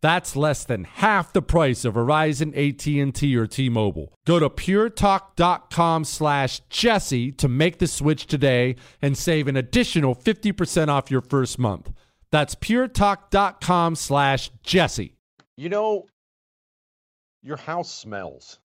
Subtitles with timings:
[0.00, 4.12] That's less than half the price of Verizon, AT&T, or T-Mobile.
[4.26, 10.88] Go to puretalk.com slash Jesse to make the switch today and save an additional 50%
[10.88, 11.90] off your first month.
[12.30, 15.14] That's puretalk.com slash Jesse.
[15.56, 16.06] You know,
[17.42, 18.60] your house smells.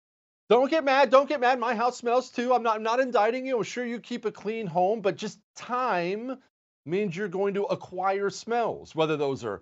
[0.50, 1.10] Don't get mad.
[1.10, 1.60] Don't get mad.
[1.60, 2.54] My house smells too.
[2.54, 3.58] I'm not, I'm not indicting you.
[3.58, 6.38] I'm sure you keep a clean home, but just time
[6.86, 9.62] means you're going to acquire smells, whether those are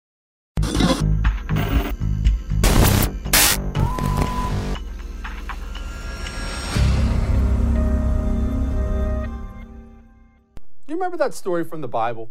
[10.91, 12.29] You remember that story from the Bible?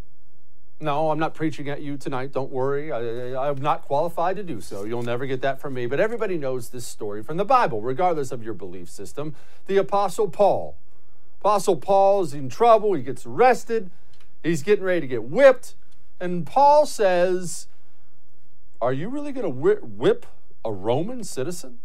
[0.80, 2.32] No, I'm not preaching at you tonight.
[2.32, 2.92] Don't worry.
[2.92, 4.84] I, am not qualified to do so.
[4.84, 5.86] You'll never get that from me.
[5.86, 9.34] But everybody knows this story from the Bible, regardless of your belief system.
[9.66, 10.76] The Apostle Paul.
[11.40, 12.92] Apostle Paul's in trouble.
[12.92, 13.90] He gets arrested.
[14.42, 15.74] He's getting ready to get whipped.
[16.20, 17.66] And Paul says,
[18.78, 20.26] Are you really going to whip
[20.66, 21.78] a Roman citizen?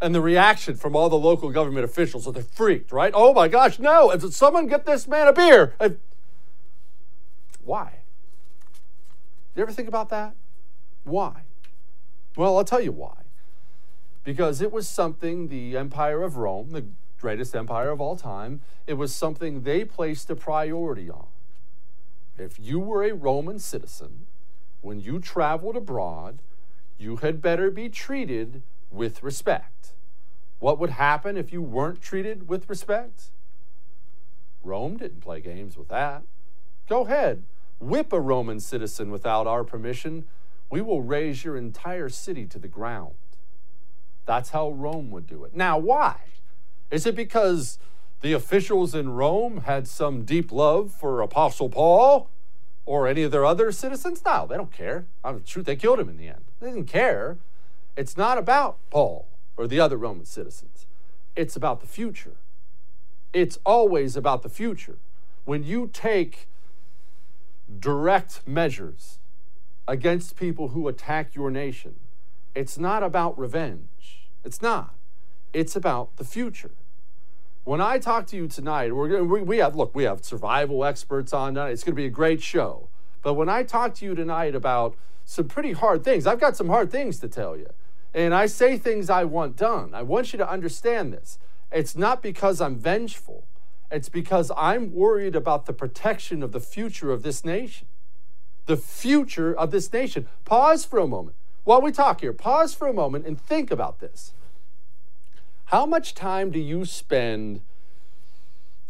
[0.00, 3.12] And the reaction from all the local government officials, So they're freaked, right?
[3.14, 4.10] Oh my gosh, no.
[4.10, 5.74] If someone get this man a beer.
[7.64, 8.00] Why?
[9.54, 10.34] Did you ever think about that?
[11.04, 11.42] Why?
[12.36, 13.16] Well, I'll tell you why.
[14.24, 16.86] Because it was something the Empire of Rome, the
[17.20, 21.26] greatest empire of all time, it was something they placed a priority on.
[22.36, 24.26] If you were a Roman citizen,
[24.80, 26.40] when you traveled abroad,
[26.98, 28.62] you had better be treated
[28.94, 29.92] with respect.
[30.58, 33.30] What would happen if you weren't treated with respect?
[34.62, 36.22] Rome didn't play games with that.
[36.88, 37.42] Go ahead,
[37.80, 40.24] whip a Roman citizen without our permission,
[40.70, 43.14] we will raze your entire city to the ground.
[44.26, 45.54] That's how Rome would do it.
[45.54, 46.16] Now, why?
[46.90, 47.78] Is it because
[48.22, 52.30] the officials in Rome had some deep love for Apostle Paul
[52.86, 54.22] or any of their other citizens?
[54.24, 55.06] No, they don't care.
[55.22, 56.44] I'm the truth, they killed him in the end.
[56.60, 57.36] They didn't care.
[57.96, 60.86] It's not about Paul or the other Roman citizens,
[61.36, 62.36] it's about the future.
[63.32, 64.98] It's always about the future.
[65.44, 66.46] When you take
[67.80, 69.18] direct measures
[69.86, 71.96] against people who attack your nation.
[72.54, 74.28] It's not about revenge.
[74.44, 74.94] It's not.
[75.52, 76.72] It's about the future.
[77.64, 81.32] When I talk to you tonight, we're, we, we have, look, we have survival experts
[81.32, 81.70] on tonight.
[81.70, 82.88] It's going to be a great show.
[83.22, 86.68] But when I talk to you tonight about some pretty hard things, I've got some
[86.68, 87.70] hard things to tell you.
[88.14, 89.92] And I say things I want done.
[89.92, 91.38] I want you to understand this.
[91.72, 93.44] It's not because I'm vengeful.
[93.90, 97.88] It's because I'm worried about the protection of the future of this nation.
[98.66, 100.28] The future of this nation.
[100.44, 101.36] Pause for a moment.
[101.64, 104.32] While we talk here, pause for a moment and think about this.
[105.66, 107.62] How much time do you spend?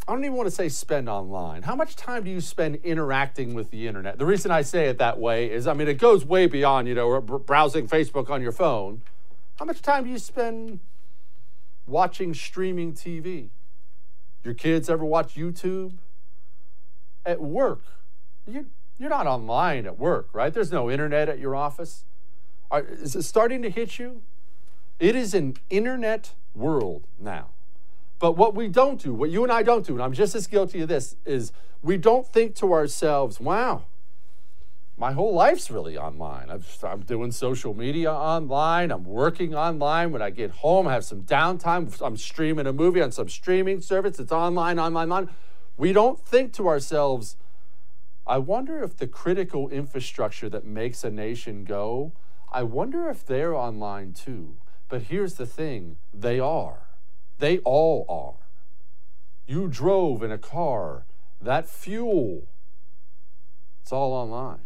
[0.07, 1.63] I don't even want to say spend online.
[1.63, 4.19] How much time do you spend interacting with the internet?
[4.19, 6.93] The reason I say it that way is, I mean, it goes way beyond, you
[6.93, 9.01] know, browsing Facebook on your phone.
[9.57, 10.79] How much time do you spend
[11.87, 13.49] watching streaming TV?
[14.43, 15.93] Your kids ever watch YouTube?
[17.25, 17.81] At work,
[18.45, 18.67] you,
[18.99, 20.53] you're not online at work, right?
[20.53, 22.05] There's no internet at your office.
[22.69, 24.21] Are, is it starting to hit you?
[24.99, 27.49] It is an internet world now.
[28.19, 30.47] But what we don't do, what you and I don't do, and I'm just as
[30.47, 31.51] guilty of this, is
[31.81, 33.85] we don't think to ourselves, wow,
[34.97, 36.49] my whole life's really online.
[36.49, 38.91] I'm, I'm, doing social media online.
[38.91, 40.11] I'm working online.
[40.11, 42.01] When I get home, I have some downtime.
[42.01, 44.19] I'm streaming a movie on some streaming service.
[44.19, 45.29] It's online, online, online.
[45.75, 47.35] We don't think to ourselves,
[48.25, 52.13] I wonder if the critical infrastructure that makes a nation go,
[52.49, 54.55] I wonder if they're online too.
[54.87, 56.87] But here's the thing they are.
[57.37, 58.45] They all are.
[59.45, 61.03] You drove in a car,
[61.41, 62.47] that fuel,
[63.81, 64.64] it's all online.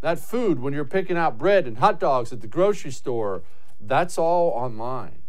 [0.00, 3.42] That food, when you're picking out bread and hot dogs at the grocery store,
[3.80, 5.22] that's all online.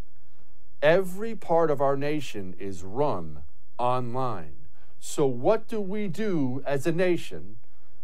[0.82, 3.44] Every part of our nation is run
[3.78, 4.56] online.
[5.00, 7.58] So, what do we do as a nation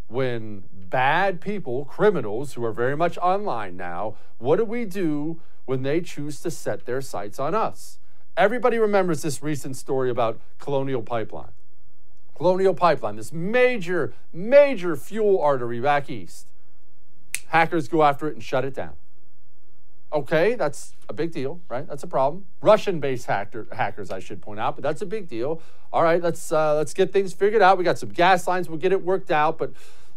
[0.08, 5.82] when bad people, criminals who are very much online now, what do we do when
[5.82, 7.98] they choose to set their sights on us?
[8.36, 11.52] Everybody remembers this recent story about Colonial Pipeline.
[12.34, 16.47] Colonial Pipeline, this major, major fuel artery back east.
[17.48, 18.94] Hackers go after it and shut it down.
[20.10, 21.86] Okay, that's a big deal, right?
[21.86, 22.46] That's a problem.
[22.62, 25.60] Russian-based hacker, hackers, I should point out, but that's a big deal.
[25.92, 27.76] All right, let's uh, let's get things figured out.
[27.76, 28.68] We got some gas lines.
[28.68, 29.72] We'll get it worked out, but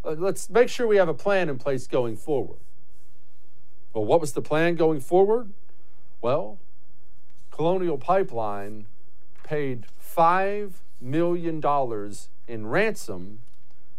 [0.05, 2.59] uh, let's make sure we have a plan in place going forward.
[3.93, 5.51] Well, what was the plan going forward?
[6.21, 6.59] Well,
[7.51, 8.85] Colonial Pipeline
[9.43, 13.39] paid five million dollars in ransom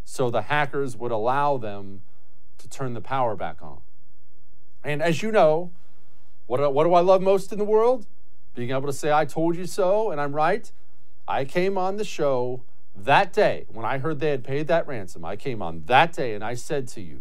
[0.05, 2.03] so the hackers would allow them
[2.63, 3.79] to turn the power back on.
[4.83, 5.71] And as you know,
[6.47, 8.07] what uh, what do I love most in the world?
[8.55, 10.71] Being able to say, I told you so, and I'm right.
[11.27, 12.63] I came on the show
[12.95, 15.25] that day when I heard they had paid that ransom.
[15.25, 17.21] I came on that day and I said to you,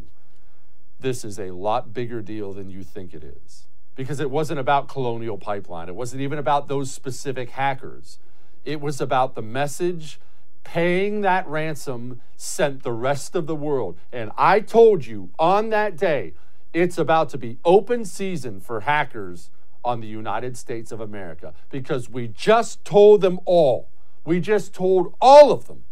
[1.00, 3.66] this is a lot bigger deal than you think it is.
[3.96, 8.20] Because it wasn't about Colonial Pipeline, it wasn't even about those specific hackers.
[8.66, 10.20] It was about the message
[10.64, 13.98] paying that ransom sent the rest of the world.
[14.12, 16.34] And I told you on that day,
[16.74, 19.50] it's about to be open season for hackers
[19.84, 23.90] on the United States of America because we just told them all.
[24.24, 25.84] We just told all of them.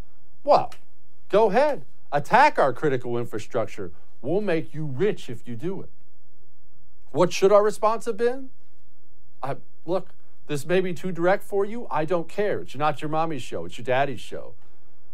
[0.43, 0.73] Well,
[1.29, 1.85] go ahead.
[2.11, 3.91] attack our critical infrastructure.
[4.21, 5.89] We'll make you rich if you do it.
[7.11, 8.49] What should our response have been?
[9.41, 10.09] I, look,
[10.49, 11.85] this may be too direct for you.
[11.91, 12.61] I don't care.
[12.61, 14.55] It's not your mommy's show, it's your daddy's show.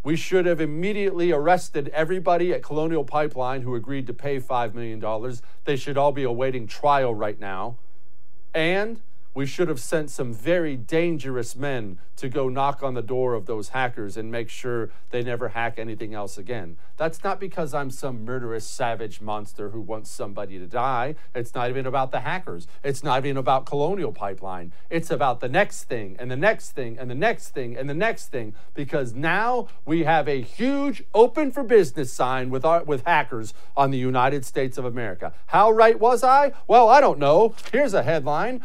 [0.01, 5.04] We should have immediately arrested everybody at Colonial Pipeline who agreed to pay $5 million.
[5.65, 7.75] They should all be awaiting trial right now.
[8.54, 9.01] And
[9.36, 13.46] we should have sent some very dangerous men to go knock on the door of
[13.46, 16.77] those hackers and make sure they never hack anything else again.
[16.96, 21.15] That's not because I'm some murderous, savage monster who wants somebody to die.
[21.36, 22.68] It's not even about the hackers.
[22.84, 24.72] It's not even about Colonial Pipeline.
[24.89, 27.94] It's about the next thing and the next thing and the next thing and the
[27.94, 33.04] next thing because now we have a huge open for business sign with, our, with
[33.06, 35.34] hackers on the United States of America.
[35.48, 36.54] How right was I?
[36.65, 37.56] Well, I don't know.
[37.74, 38.62] Here's a headline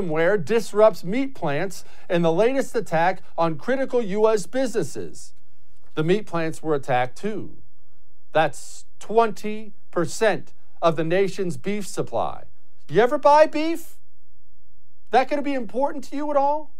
[0.00, 4.46] Ransomware disrupts meat plants and the latest attack on critical U.S.
[4.46, 5.34] businesses.
[5.94, 7.56] The meat plants were attacked too.
[8.32, 9.72] That's 20%
[10.80, 12.44] of the nation's beef supply.
[12.88, 13.96] You ever buy beef?
[15.10, 16.70] That going to be important to you at all?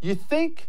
[0.00, 0.68] You think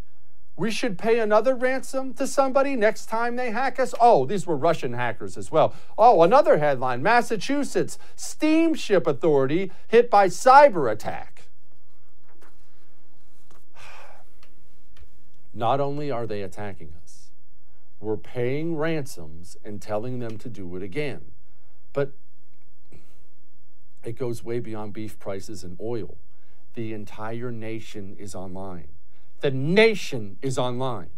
[0.56, 3.94] we should pay another ransom to somebody next time they hack us?
[4.00, 5.76] Oh, these were Russian hackers as well.
[5.98, 11.37] Oh, another headline Massachusetts steamship authority hit by cyber attack.
[15.58, 17.32] Not only are they attacking us,
[18.00, 21.32] we're paying ransoms and telling them to do it again.
[21.94, 22.12] But
[24.04, 26.16] it goes way beyond beef prices and oil.
[26.76, 28.90] The entire nation is online.
[29.40, 31.10] The nation is online.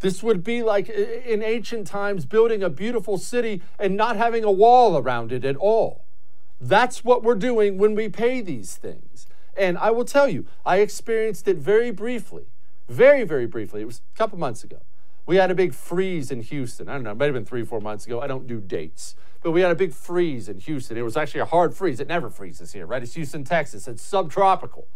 [0.00, 4.52] This would be like in ancient times building a beautiful city and not having a
[4.52, 6.04] wall around it at all.
[6.60, 9.26] That's what we're doing when we pay these things.
[9.56, 12.48] And I will tell you, I experienced it very briefly
[12.88, 13.82] very, very briefly.
[13.82, 14.80] It was a couple months ago.
[15.26, 16.88] We had a big freeze in Houston.
[16.88, 18.20] I don't know, it might have been three, four months ago.
[18.20, 19.14] I don't do dates.
[19.42, 20.96] But we had a big freeze in Houston.
[20.96, 22.00] It was actually a hard freeze.
[22.00, 23.02] It never freezes here, right?
[23.02, 23.86] It's Houston, Texas.
[23.86, 24.88] It's subtropical.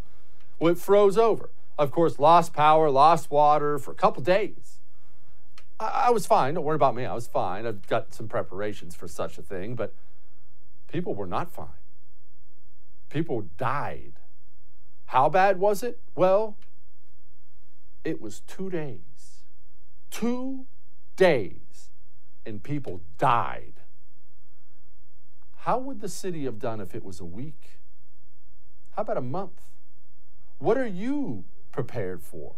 [0.59, 1.51] Well, it froze over.
[1.79, 4.79] Of course, lost power, lost water for a couple days.
[5.79, 6.55] I, I was fine.
[6.55, 7.05] Don't worry about me.
[7.05, 7.67] I was fine.
[7.67, 9.95] I've got some preparations for such a thing, but
[10.91, 11.67] people were not fine.
[13.11, 14.15] People died.
[15.07, 16.01] How bad was it?
[16.15, 16.57] Well,
[18.05, 19.45] it was two days.
[20.11, 20.67] Two
[21.17, 21.91] days.
[22.45, 23.75] And people died.
[25.59, 27.81] How would the city have done if it was a week?
[28.97, 29.61] How about a month?
[30.59, 32.55] What are you prepared for?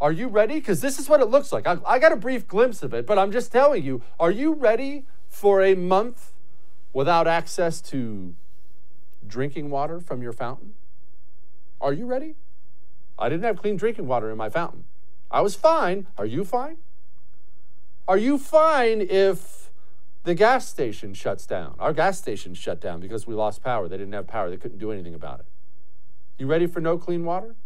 [0.00, 0.54] Are you ready?
[0.54, 1.66] Because this is what it looks like.
[1.66, 4.52] I, I, got a brief glimpse of it, but I'm just telling you are you
[4.52, 6.32] ready for a month
[6.92, 8.34] without access to
[9.26, 10.74] drinking water from your fountain?
[11.80, 12.36] Are you ready?
[13.18, 14.84] I didn't have clean drinking water in my fountain.
[15.30, 16.06] I was fine.
[16.16, 16.76] Are you fine?
[18.06, 19.70] Are you fine if
[20.24, 21.74] the gas station shuts down?
[21.78, 23.88] Our gas station shut down because we lost power.
[23.88, 24.48] They didn't have power.
[24.48, 25.46] They couldn't do anything about it.
[26.38, 27.56] You ready for no clean water?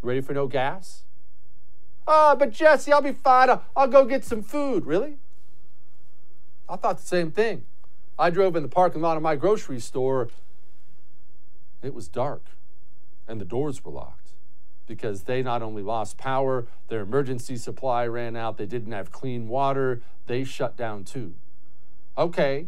[0.00, 1.02] Ready for no gas?
[2.06, 3.50] Oh, but Jesse, I'll be fine.
[3.74, 4.86] I'll go get some food.
[4.86, 5.16] Really?
[6.68, 7.64] I thought the same thing.
[8.18, 10.28] I drove in the parking lot of my grocery store.
[11.82, 12.44] It was dark
[13.28, 14.15] and the doors were locked
[14.86, 19.48] because they not only lost power, their emergency supply ran out, they didn't have clean
[19.48, 21.34] water, they shut down too.
[22.16, 22.66] Okay,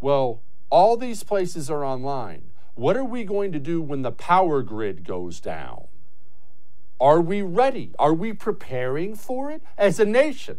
[0.00, 0.40] well,
[0.70, 2.50] all these places are online.
[2.74, 5.84] What are we going to do when the power grid goes down?
[7.00, 7.92] Are we ready?
[7.98, 10.58] Are we preparing for it as a nation?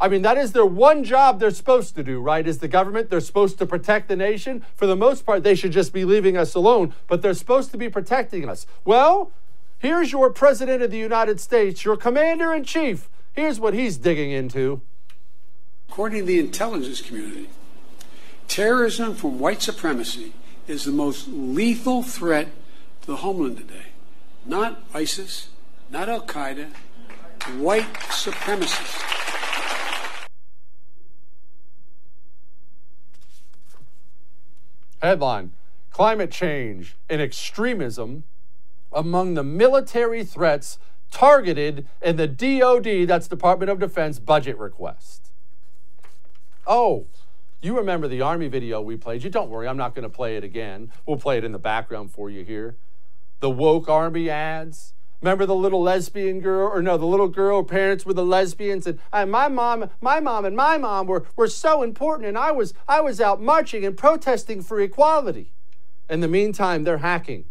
[0.00, 2.46] I mean, that is their one job they're supposed to do, right?
[2.46, 4.64] As the government, they're supposed to protect the nation.
[4.76, 7.78] For the most part, they should just be leaving us alone, but they're supposed to
[7.78, 8.64] be protecting us.
[8.84, 9.32] Well,
[9.80, 13.08] Here's your President of the United States, your Commander in Chief.
[13.32, 14.80] Here's what he's digging into.
[15.88, 17.48] According to the intelligence community,
[18.48, 20.32] terrorism from white supremacy
[20.66, 22.48] is the most lethal threat
[23.02, 23.86] to the homeland today.
[24.44, 25.48] Not ISIS,
[25.90, 26.70] not Al Qaeda,
[27.58, 29.04] white supremacists.
[35.00, 35.52] Headline
[35.92, 38.24] Climate change and extremism
[38.92, 40.78] among the military threats
[41.10, 45.30] targeted in the DoD, that's Department of Defense, budget request.
[46.66, 47.06] Oh,
[47.60, 49.24] you remember the Army video we played.
[49.24, 50.92] You don't worry, I'm not going to play it again.
[51.06, 52.76] We'll play it in the background for you here.
[53.40, 54.92] The woke Army ads.
[55.20, 59.00] Remember the little lesbian girl, or no, the little girl, parents were the lesbians, and,
[59.12, 63.00] my mom, my mom and my mom were, were so important, and I was I
[63.00, 65.50] was out marching and protesting for equality.
[66.08, 67.46] In the meantime, they're hacking.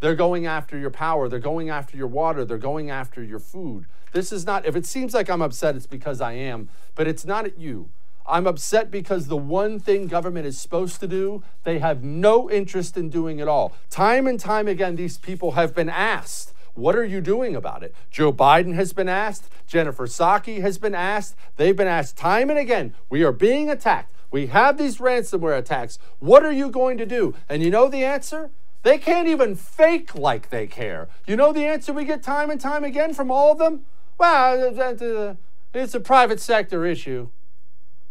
[0.00, 1.28] They're going after your power.
[1.28, 2.44] They're going after your water.
[2.44, 3.86] They're going after your food.
[4.12, 7.24] This is not, if it seems like I'm upset, it's because I am, but it's
[7.24, 7.90] not at you.
[8.26, 12.96] I'm upset because the one thing government is supposed to do, they have no interest
[12.96, 13.74] in doing at all.
[13.90, 17.94] Time and time again, these people have been asked, what are you doing about it?
[18.10, 19.48] Joe Biden has been asked.
[19.66, 21.36] Jennifer Psaki has been asked.
[21.56, 22.94] They've been asked time and again.
[23.08, 24.12] We are being attacked.
[24.30, 25.98] We have these ransomware attacks.
[26.18, 27.34] What are you going to do?
[27.48, 28.50] And you know the answer?
[28.84, 31.08] They can't even fake like they care.
[31.26, 33.86] You know the answer we get time and time again from all of them?
[34.18, 35.34] Well, uh, uh,
[35.72, 37.30] it's a private sector issue.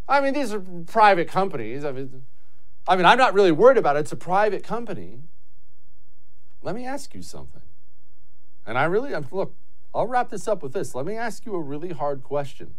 [0.09, 1.85] I mean, these are private companies.
[1.85, 2.23] I mean,
[2.87, 3.99] I mean, I'm not really worried about it.
[3.99, 5.19] It's a private company.
[6.63, 7.61] Let me ask you something.
[8.65, 9.53] And I really, look,
[9.93, 10.95] I'll wrap this up with this.
[10.95, 12.73] Let me ask you a really hard question.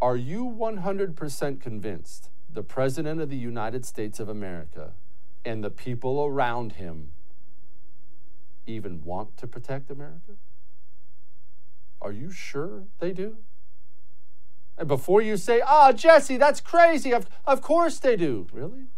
[0.00, 4.92] Are you 100% convinced the President of the United States of America
[5.46, 7.12] and the people around him
[8.66, 10.32] even want to protect America?
[12.02, 13.36] Are you sure they do?
[14.76, 18.48] And before you say, ah, oh, Jesse, that's crazy, of, of course they do.
[18.52, 18.88] Really?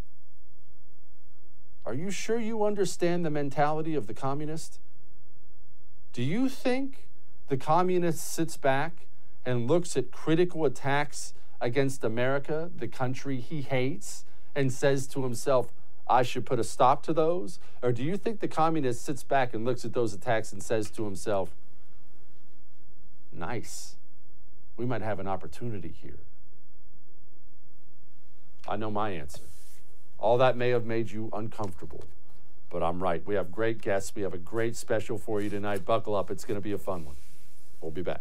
[1.85, 4.81] Are you sure you understand the mentality of the communist?
[6.13, 7.07] Do you think
[7.49, 9.07] the communist sits back
[9.45, 14.25] and looks at critical attacks against America, the country he hates,
[14.55, 15.73] and says to himself,
[16.09, 17.59] I should put a stop to those?
[17.83, 20.91] Or do you think the communist sits back and looks at those attacks and says
[20.93, 21.51] to himself,
[23.33, 23.97] nice,
[24.77, 26.19] we might have an opportunity here?
[28.67, 29.43] I know my answer.
[30.19, 32.05] All that may have made you uncomfortable.
[32.71, 33.25] But I'm right.
[33.27, 34.15] We have great guests.
[34.15, 35.87] We have a great special for you tonight.
[35.87, 36.31] Buckle up.
[36.31, 37.17] It's going to be a fun one.
[37.81, 38.21] We'll be back.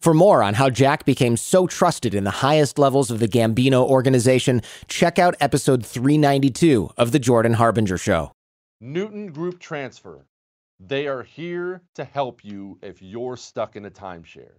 [0.00, 3.82] For more on how Jack became so trusted in the highest levels of the Gambino
[3.82, 8.30] organization, check out episode 392 of The Jordan Harbinger Show.
[8.80, 10.26] Newton Group Transfer.
[10.78, 14.58] They are here to help you if you're stuck in a timeshare.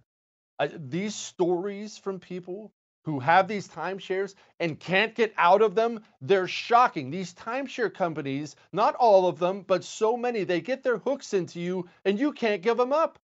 [0.76, 2.72] These stories from people
[3.04, 7.10] who have these timeshares and can't get out of them, they're shocking.
[7.10, 11.60] These timeshare companies, not all of them, but so many, they get their hooks into
[11.60, 13.18] you and you can't give them up.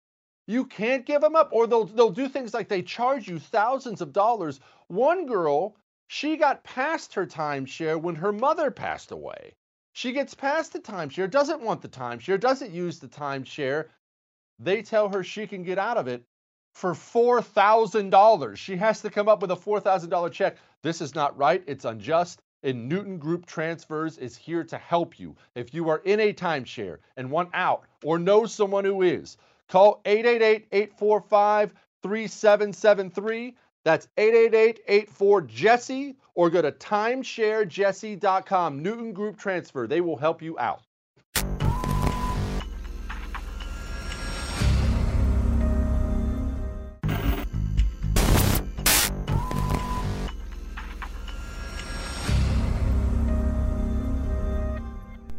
[0.50, 1.50] You can't give them up.
[1.52, 4.58] Or they'll, they'll do things like they charge you thousands of dollars.
[4.88, 5.76] One girl,
[6.08, 9.54] she got past her timeshare when her mother passed away.
[9.92, 13.90] She gets past the timeshare, doesn't want the timeshare, doesn't use the timeshare.
[14.58, 16.24] They tell her she can get out of it
[16.74, 18.56] for $4,000.
[18.56, 20.56] She has to come up with a $4,000 check.
[20.82, 21.62] This is not right.
[21.68, 22.42] It's unjust.
[22.64, 25.36] And Newton Group Transfers is here to help you.
[25.54, 29.36] If you are in a timeshare and want out or know someone who is,
[29.70, 33.54] Call 888 845 3773.
[33.84, 38.82] That's 888 84 Jesse or go to timesharejesse.com.
[38.82, 39.86] Newton Group Transfer.
[39.86, 40.82] They will help you out.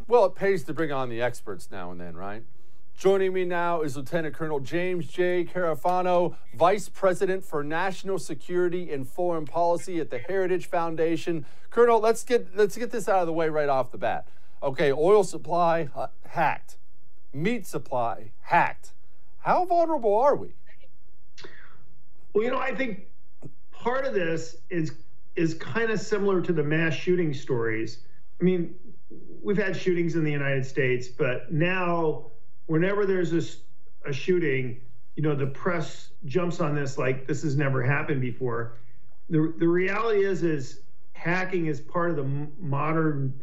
[0.08, 2.46] Well, it pays to bring on the experts now and then, right?
[3.02, 5.44] Joining me now is Lieutenant Colonel James J.
[5.44, 11.44] Carafano, Vice President for National Security and Foreign Policy at the Heritage Foundation.
[11.72, 14.28] Colonel, let's get let's get this out of the way right off the bat.
[14.62, 16.78] Okay, oil supply uh, hacked,
[17.34, 18.92] meat supply hacked.
[19.40, 20.50] How vulnerable are we?
[22.36, 23.08] Well, you know, I think
[23.72, 24.92] part of this is
[25.36, 28.04] is kind of similar to the mass shooting stories.
[28.40, 28.76] I mean,
[29.42, 32.28] we've had shootings in the United States, but now
[32.72, 34.80] whenever there's a, a shooting,
[35.18, 38.78] you know, the press jumps on this like this has never happened before.
[39.30, 40.80] The, the reality is, is
[41.12, 43.38] hacking is part of the modern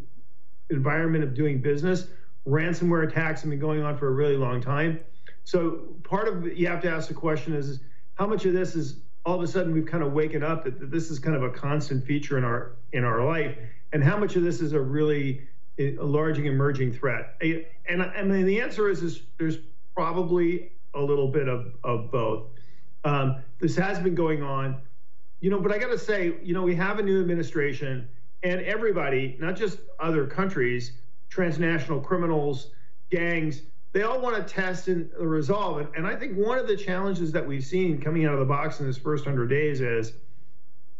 [0.71, 2.07] environment of doing business.
[2.47, 5.01] Ransomware attacks have been going on for a really long time.
[5.45, 7.81] So part of you have to ask the question is, is
[8.14, 10.91] how much of this is all of a sudden we've kind of waken up that
[10.91, 13.59] this is kind of a constant feature in our in our life,
[13.93, 15.47] and how much of this is a really
[15.79, 17.41] a large emerging threat?
[17.88, 19.59] And I mean, the answer is, is there's
[19.95, 22.47] probably a little bit of, of both.
[23.05, 24.81] Um, this has been going on,
[25.41, 28.09] you know, but I got to say, you know, we have a new administration
[28.43, 30.93] and everybody, not just other countries,
[31.29, 32.71] transnational criminals,
[33.11, 33.62] gangs,
[33.93, 35.79] they all want to test and resolve.
[35.79, 38.45] And, and I think one of the challenges that we've seen coming out of the
[38.45, 40.12] box in this first 100 days is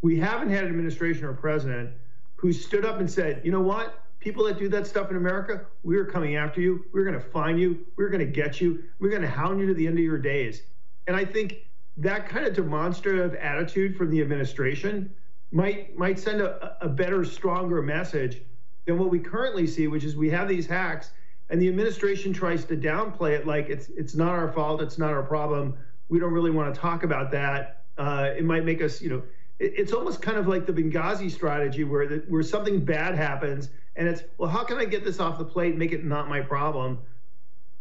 [0.01, 1.91] we haven't had an administration or president
[2.37, 4.03] who stood up and said, you know what?
[4.29, 6.85] People that do that stuff in America, we're coming after you.
[6.93, 7.87] We're going to find you.
[7.97, 8.85] We're going to get you.
[8.99, 10.64] We're going to hound you to the end of your days.
[11.07, 11.64] And I think
[11.97, 15.14] that kind of demonstrative attitude from the administration
[15.51, 18.43] might might send a, a better, stronger message
[18.85, 21.12] than what we currently see, which is we have these hacks
[21.49, 25.11] and the administration tries to downplay it like it's it's not our fault, it's not
[25.11, 25.75] our problem.
[26.11, 27.85] We don't really want to talk about that.
[27.97, 29.23] Uh, it might make us, you know,
[29.59, 33.71] it, it's almost kind of like the Benghazi strategy where the, where something bad happens
[33.99, 36.41] and it's well, how can I get this off the plate, make it not my
[36.41, 36.99] problem,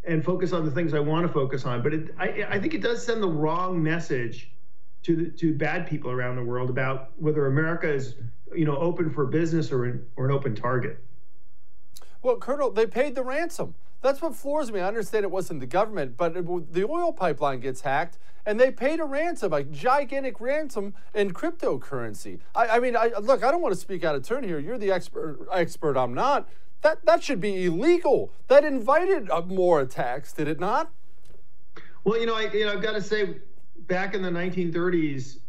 [0.04, 1.84] and focus on the things I want to focus on.
[1.84, 4.52] But it, I, I think it does send the wrong message
[5.04, 8.16] to the, to bad people around the world about whether America is,
[8.54, 10.98] you know, open for business or an, or an open target.
[12.24, 13.76] Well, Colonel, they paid the ransom.
[14.02, 14.80] That's what floors me.
[14.80, 18.72] I understand it wasn't the government, but it, the oil pipeline gets hacked, and they
[18.72, 22.40] paid a ransom, a gigantic ransom in cryptocurrency.
[22.56, 24.60] I, I mean, I, look, I don't want to speak out of turn here.
[24.60, 25.48] You're the expert.
[25.52, 26.48] Expert, I'm not.
[26.82, 28.32] That that should be illegal.
[28.48, 30.92] That invited uh, more attacks, did it not?
[32.04, 33.38] Well, you know, I, you know, I've got to say,
[33.88, 35.40] back in the 1930s,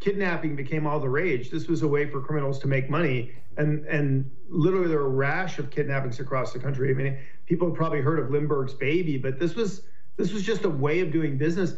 [0.00, 1.50] kidnapping became all the rage.
[1.50, 5.10] This was a way for criminals to make money, and and literally there were a
[5.10, 6.90] rash of kidnappings across the country.
[6.90, 7.18] I mean,
[7.50, 9.82] people have probably heard of Lindbergh's baby, but this was
[10.16, 11.74] this was just a way of doing business.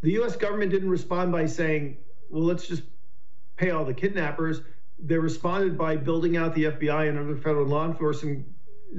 [0.00, 0.36] The U.S.
[0.36, 1.96] government didn't respond by saying,
[2.30, 2.84] "Well, let's just
[3.56, 4.60] pay all the kidnappers."
[5.00, 8.46] They responded by building out the FBI and other federal law enforcement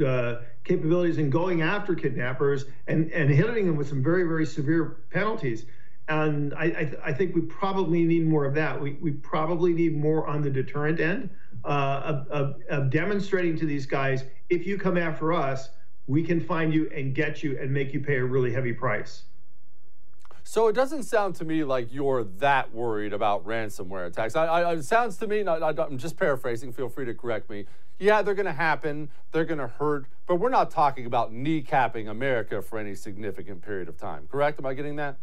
[0.06, 4.98] uh, capabilities and going after kidnappers and and hitting them with some very very severe
[5.10, 5.66] penalties.
[6.10, 8.82] And I, I, th- I, think we probably need more of that.
[8.82, 11.30] We, we probably need more on the deterrent end
[11.63, 15.70] uh, of, of, of demonstrating to these guys if you come after us,
[16.08, 19.24] we can find you and get you and make you pay a really heavy price.
[20.44, 24.36] So it doesn't sound to me like you're that worried about ransomware attacks.
[24.36, 27.66] I, I, it sounds to me, I, am just paraphrasing, feel free to correct me.
[27.98, 32.10] Yeah, they're going to happen, they're going to hurt, but we're not talking about kneecapping
[32.10, 34.28] America for any significant period of time.
[34.30, 34.60] Correct?
[34.60, 35.16] Am I getting that?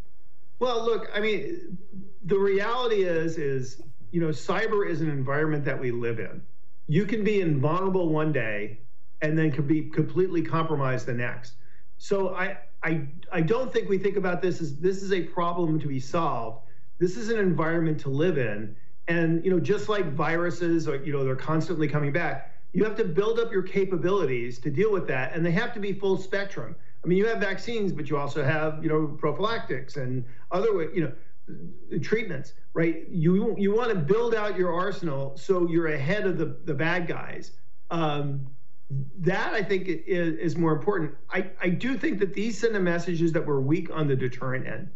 [0.59, 1.77] Well, look, I mean,
[2.25, 6.43] the reality is, is you know, cyber is an environment that we live in.
[6.87, 8.81] You can be invulnerable one day,
[9.23, 11.55] and then could be completely compromised the next.
[11.99, 15.79] So I, I, I don't think we think about this as this is a problem
[15.81, 16.63] to be solved.
[16.99, 18.75] This is an environment to live in,
[19.09, 22.55] and you know, just like viruses, or you know, they're constantly coming back.
[22.73, 25.81] You have to build up your capabilities to deal with that, and they have to
[25.81, 26.77] be full spectrum.
[27.03, 31.03] I mean, you have vaccines, but you also have, you know, prophylactics and other, you
[31.03, 31.13] know,
[32.01, 33.09] treatments, right?
[33.11, 37.07] You you want to build out your arsenal so you're ahead of the the bad
[37.07, 37.53] guys.
[37.91, 38.47] Um,
[39.19, 41.15] that I think is, is more important.
[41.31, 44.67] I, I do think that these send a messages that we're weak on the deterrent
[44.67, 44.91] end.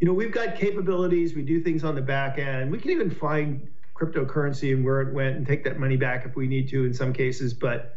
[0.00, 1.34] You know, we've got capabilities.
[1.34, 2.70] We do things on the back end.
[2.70, 6.36] We can even find cryptocurrency and where it went and take that money back if
[6.36, 7.54] we need to in some cases.
[7.54, 7.96] But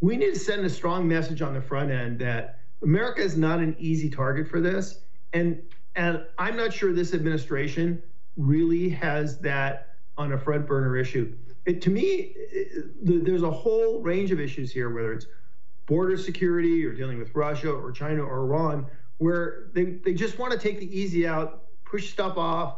[0.00, 3.60] we need to send a strong message on the front end that America is not
[3.60, 5.00] an easy target for this.
[5.32, 5.62] And
[5.96, 8.02] and I'm not sure this administration
[8.36, 11.36] really has that on a front burner issue.
[11.66, 15.26] It, to me, it, there's a whole range of issues here, whether it's
[15.86, 18.86] border security or dealing with Russia or China or Iran,
[19.18, 22.76] where they, they just want to take the easy out, push stuff off,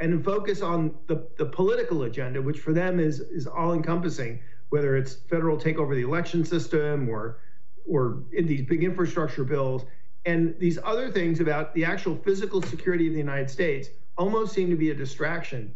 [0.00, 4.40] and focus on the, the political agenda, which for them is, is all encompassing,
[4.70, 7.38] whether it's federal take over the election system or
[7.84, 9.84] or in these big infrastructure bills
[10.24, 14.70] and these other things about the actual physical security of the United States almost seem
[14.70, 15.74] to be a distraction.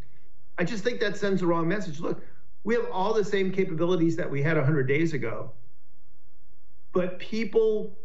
[0.59, 2.01] I just think that sends the wrong message.
[2.01, 2.23] Look,
[2.67, 5.53] we have all the same capabilities that we had 100 days ago,
[6.93, 7.97] but people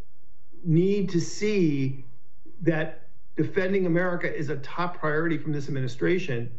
[0.64, 2.06] need to see
[2.62, 6.52] that defending America is a top priority from this administration.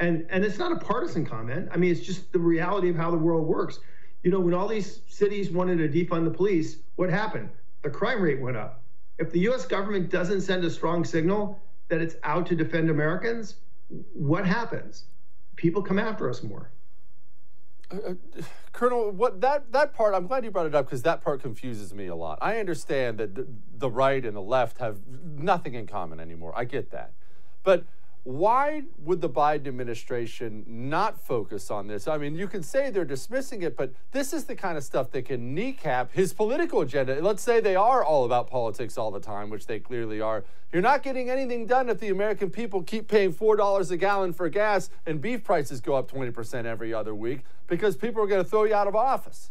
[0.00, 1.68] And, and it's not a partisan comment.
[1.70, 3.78] I mean, it's just the reality of how the world works
[4.22, 7.48] you know, when all these cities wanted to defund the police, what happened?
[7.82, 8.82] The crime rate went up.
[9.18, 13.56] If the US government doesn't send a strong signal that it's out to defend Americans,
[14.12, 15.04] what happens?
[15.56, 16.70] People come after us more.
[17.92, 18.14] Uh,
[18.72, 21.92] Colonel, what that that part I'm glad you brought it up because that part confuses
[21.92, 22.38] me a lot.
[22.40, 25.00] I understand that the, the right and the left have
[25.38, 26.52] nothing in common anymore.
[26.56, 27.12] I get that.
[27.62, 27.84] But
[28.24, 32.06] why would the Biden administration not focus on this?
[32.06, 35.10] I mean, you can say they're dismissing it, but this is the kind of stuff
[35.10, 37.20] that can kneecap his political agenda.
[37.20, 40.44] Let's say they are all about politics all the time, which they clearly are.
[40.72, 44.48] You're not getting anything done if the American people keep paying $4 a gallon for
[44.48, 48.48] gas and beef prices go up 20% every other week because people are going to
[48.48, 49.50] throw you out of office.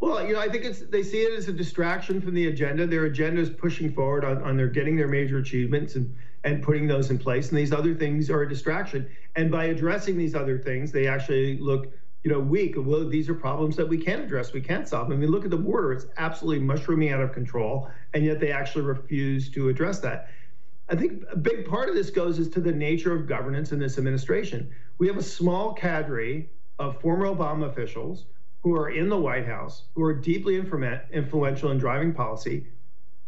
[0.00, 2.86] Well, you know, I think it's they see it as a distraction from the agenda.
[2.86, 6.86] Their agenda is pushing forward on, on their getting their major achievements and and putting
[6.86, 7.48] those in place.
[7.48, 9.08] And these other things are a distraction.
[9.34, 12.74] And by addressing these other things, they actually look, you know, weak.
[12.76, 14.52] Well, these are problems that we can't address.
[14.52, 15.10] We can't solve.
[15.10, 18.52] I mean, look at the border; it's absolutely mushrooming out of control, and yet they
[18.52, 20.28] actually refuse to address that.
[20.88, 23.78] I think a big part of this goes is to the nature of governance in
[23.78, 24.70] this administration.
[24.98, 28.26] We have a small cadre of former Obama officials
[28.62, 32.66] who are in the White House, who are deeply influential in driving policy.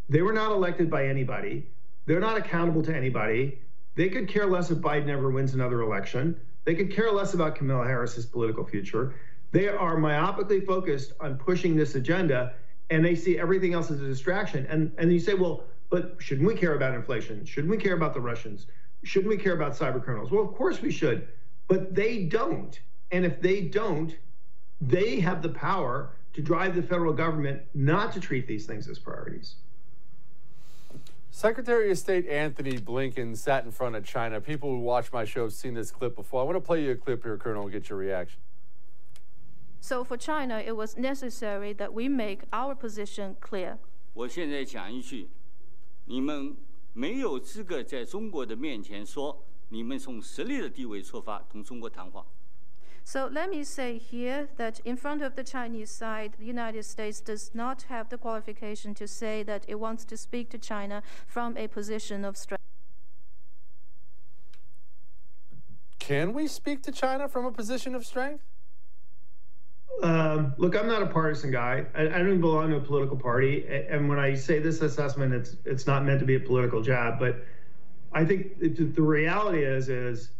[0.09, 1.69] They were not elected by anybody.
[2.07, 3.59] They're not accountable to anybody.
[3.97, 6.41] They could care less if Biden ever wins another election.
[6.65, 9.15] They could care less about Kamala Harris's political future.
[9.53, 12.55] They are myopically focused on pushing this agenda,
[12.91, 14.67] and they see everything else as a distraction.
[14.67, 17.45] And and you say, well, but shouldn't we care about inflation?
[17.45, 18.67] Shouldn't we care about the Russians?
[19.03, 20.31] Shouldn't we care about cyber criminals?
[20.31, 21.29] Well, of course we should,
[21.69, 22.79] but they don't.
[23.13, 24.17] And if they don't,
[24.81, 28.99] they have the power to drive the federal government not to treat these things as
[28.99, 29.57] priorities.
[31.37, 34.41] Secretary of State Antony Blinken sat in front of China.
[34.41, 36.41] People who watch my show have seen this clip before.
[36.41, 38.41] I want to play you a clip here, Colonel, and get your reaction.
[39.79, 43.77] So for China, it was necessary that we make our position clear.
[44.15, 45.29] 我现在讲一句，
[46.07, 46.57] 你们
[46.95, 52.25] 没有资格在中国的面前说你们从实力的地位出发同中国谈话。
[53.07, 57.53] So let me say here that in front of the Chinese side, the United States does
[57.55, 61.69] not have the qualification to say that it wants to speak to China from a
[61.69, 62.65] position of strength.
[66.01, 68.43] Can we speak to China from a position of strength?
[70.03, 71.87] Um, look, I'm not a partisan guy.
[71.95, 73.67] I, I, don't belong to a political party.
[73.89, 77.21] And when I say this assessment, it's it's not meant to be a political jab.
[77.21, 77.47] But
[78.13, 80.33] I think the reality is is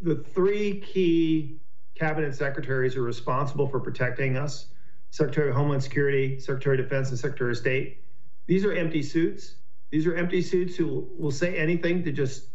[0.00, 1.60] the three key
[1.96, 4.66] cabinet secretaries are responsible for protecting us
[5.10, 8.02] Secretary of Homeland Security, Secretary of Defense, and Secretary of State.
[8.46, 9.56] These are empty suits.
[9.90, 12.48] These are empty suits who will say anything to just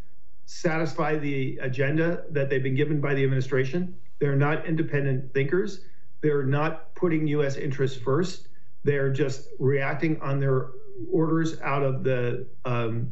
[0.45, 3.95] satisfy the agenda that they've been given by the administration.
[4.19, 5.85] They're not independent thinkers.
[6.21, 7.55] They're not putting U.S.
[7.55, 8.49] interests first.
[8.83, 10.67] They're just reacting on their
[11.11, 13.11] orders out of the um,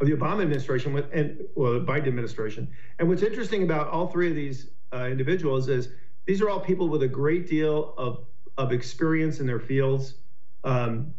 [0.00, 2.68] of the Obama administration with, and well, the Biden administration.
[2.98, 5.88] And what's interesting about all three of these individuals is
[6.26, 8.24] these are all people with a great deal of,
[8.56, 10.14] of experience in their fields.
[10.64, 11.14] Um,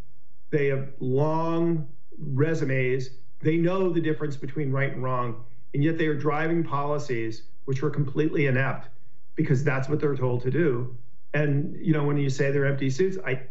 [0.52, 3.10] they have long resumes.
[3.42, 7.84] They know the difference between right and wrong, and yet they are driving policies which
[7.84, 8.90] are completely inept
[9.36, 10.96] because that's what they're told to do.
[11.34, 13.42] And you know, when you say they're empty suits, I,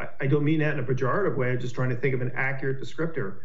[0.00, 1.50] I, I don't mean that in a pejorative way.
[1.50, 3.40] I'm just trying to think of an accurate descriptor.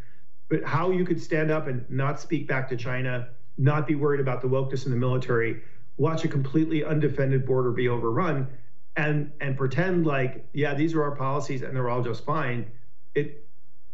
[0.49, 4.21] But how you could stand up and not speak back to China, not be worried
[4.21, 5.62] about the wokeness in the military,
[5.97, 8.47] watch a completely undefended border be overrun
[8.95, 12.71] and and pretend like yeah these are our policies and they're all just fine.
[13.15, 13.47] It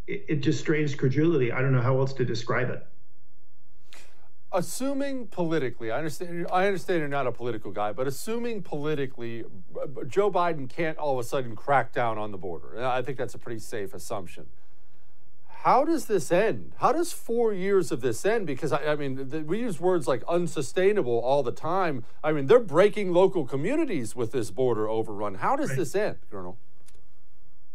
[0.07, 1.51] it, it just strains credulity.
[1.51, 2.85] I don't know how else to describe it.
[4.51, 9.43] Assuming politically i understand i understand you're not a political guy but assuming politically
[10.07, 12.83] joe biden can't all of a sudden crack down on the border.
[12.83, 14.47] I think that's a pretty safe assumption
[15.63, 16.71] how does this end?
[16.77, 18.47] How does four years of this end?
[18.47, 22.05] Because I, I mean, the, we use words like unsustainable all the time.
[22.23, 25.35] I mean, they're breaking local communities with this border overrun.
[25.35, 25.79] How does right.
[25.79, 26.57] this end, Colonel?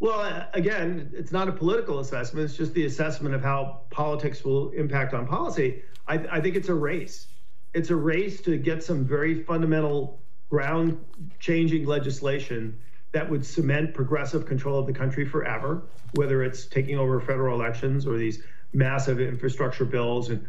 [0.00, 2.46] Well, again, it's not a political assessment.
[2.46, 5.82] It's just the assessment of how politics will impact on policy.
[6.08, 7.26] I, I think it's a race.
[7.74, 11.04] It's a race to get some very fundamental ground
[11.38, 12.78] changing legislation
[13.14, 18.06] that would cement progressive control of the country forever, whether it's taking over federal elections
[18.06, 20.44] or these massive infrastructure bills and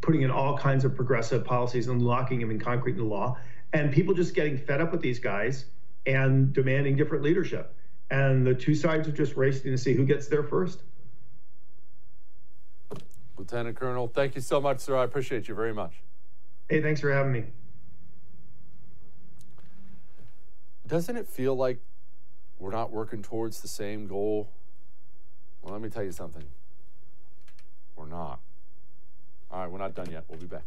[0.00, 3.36] putting in all kinds of progressive policies and locking them in concrete in the law.
[3.74, 5.66] And people just getting fed up with these guys
[6.06, 7.74] and demanding different leadership.
[8.10, 10.82] And the two sides are just racing to see who gets there first.
[13.36, 14.96] Lieutenant Colonel, thank you so much, sir.
[14.96, 15.92] I appreciate you very much.
[16.70, 17.44] Hey, thanks for having me
[20.86, 21.78] doesn't it feel like
[22.58, 24.48] we're not working towards the same goal?
[25.62, 26.44] Well, let me tell you something.
[27.96, 28.40] We're not.
[29.50, 30.24] All right, we're not done yet.
[30.28, 30.64] We'll be back.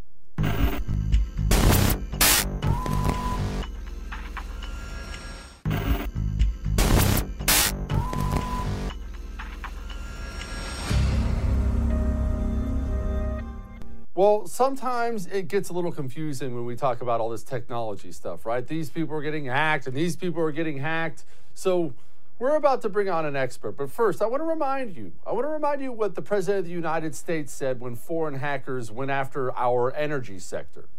[14.18, 18.48] Well, sometimes it gets a little confusing when we talk about all this technology stuff,
[18.48, 18.66] right?
[18.66, 21.24] These people are getting hacked and these people are getting hacked.
[21.54, 21.94] So
[22.40, 23.74] we're about to bring on an expert.
[23.74, 26.62] But first, I want to remind you I want to remind you what the President
[26.62, 30.90] of the United States said when foreign hackers went after our energy sector.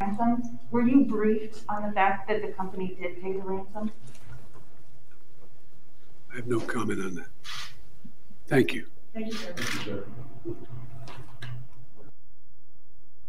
[0.00, 0.46] Ransoms.
[0.70, 3.92] Were you briefed on the fact that the company did pay the ransom?
[6.32, 7.28] I have no comment on that.
[8.46, 8.86] Thank you.
[9.12, 9.52] Thank you, sir.
[9.54, 10.04] Thank you, sir.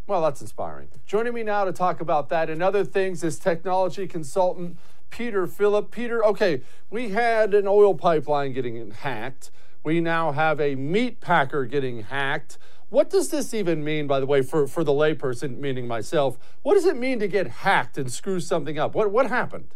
[0.09, 0.87] Well, that's inspiring.
[1.05, 4.79] Joining me now to talk about that and other things is technology consultant
[5.11, 5.91] Peter Phillip.
[5.91, 9.51] Peter, okay, we had an oil pipeline getting hacked.
[9.83, 12.57] We now have a meat packer getting hacked.
[12.89, 16.39] What does this even mean, by the way, for, for the layperson, meaning myself?
[16.63, 18.95] What does it mean to get hacked and screw something up?
[18.95, 19.75] What, what happened?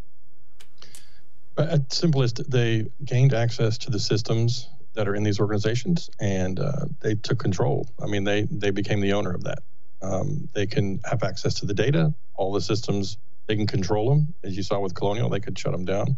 [1.59, 6.85] At simplest, they gained access to the systems that are in these organizations and uh,
[7.01, 7.87] they took control.
[8.01, 9.59] I mean, they, they became the owner of that.
[10.03, 13.17] Um, they can have access to the data, all the systems.
[13.47, 15.29] They can control them, as you saw with Colonial.
[15.29, 16.17] They could shut them down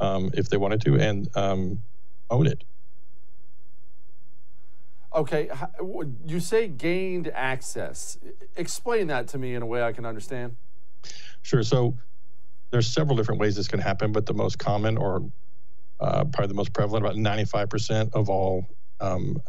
[0.00, 1.80] um, if they wanted to, and um,
[2.30, 2.64] own it.
[5.14, 5.50] Okay,
[6.26, 8.18] you say gained access.
[8.56, 10.56] Explain that to me in a way I can understand.
[11.42, 11.62] Sure.
[11.62, 11.94] So
[12.70, 15.30] there's several different ways this can happen, but the most common, or
[16.00, 18.66] uh, probably the most prevalent, about 95% of all
[19.00, 19.42] um,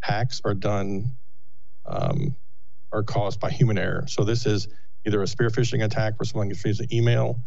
[0.00, 1.14] hacks are done
[1.84, 2.34] um,
[2.92, 4.04] are caused by human error.
[4.08, 4.68] So this is
[5.06, 7.40] either a spear phishing attack where someone receives an email,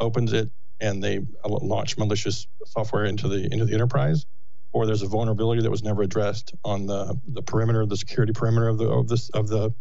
[0.00, 4.26] opens it, and they launch malicious software into the into the enterprise,
[4.72, 8.68] or there's a vulnerability that was never addressed on the the perimeter, the security perimeter
[8.68, 9.72] of the of this of the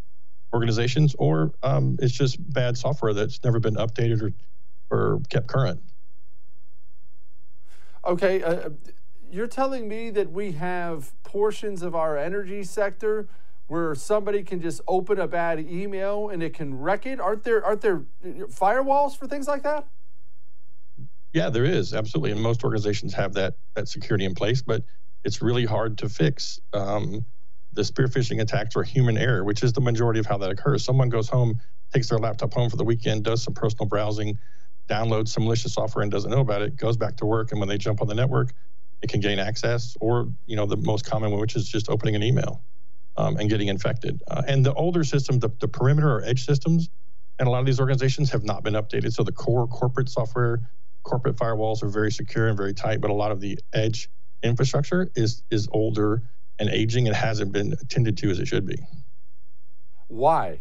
[0.53, 4.31] organizations, or um, it's just bad software that's never been updated or
[4.89, 5.81] or kept current.
[8.05, 8.69] Okay, uh,
[9.29, 13.27] you're telling me that we have portions of our energy sector
[13.67, 17.19] where somebody can just open a bad email and it can wreck it?
[17.19, 19.85] Aren't there aren't there firewalls for things like that?
[21.33, 24.83] Yeah, there is absolutely, and most organizations have that that security in place, but
[25.23, 26.59] it's really hard to fix.
[26.73, 27.25] Um,
[27.73, 30.83] the spear phishing attacks are human error, which is the majority of how that occurs.
[30.83, 31.59] Someone goes home,
[31.93, 34.39] takes their laptop home for the weekend, does some personal browsing,
[34.89, 37.69] downloads some malicious software and doesn't know about it, goes back to work, and when
[37.69, 38.53] they jump on the network,
[39.03, 42.15] it can gain access, or you know the most common one, which is just opening
[42.15, 42.63] an email
[43.17, 44.21] um, and getting infected.
[44.29, 46.89] Uh, and the older systems, the, the perimeter or edge systems,
[47.39, 49.13] and a lot of these organizations have not been updated.
[49.13, 50.61] So the core corporate software,
[51.03, 54.09] corporate firewalls are very secure and very tight, but a lot of the edge
[54.43, 56.23] infrastructure is is older
[56.59, 58.77] and aging and hasn't been attended to as it should be.
[60.07, 60.59] Why?